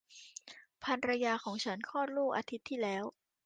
[0.83, 3.03] ภรรยาของฉันคลอดลูกอาทิตย์ที่แล้ว